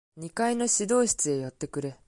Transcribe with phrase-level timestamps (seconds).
[0.17, 1.95] 二階の指導室へ寄ってくれ。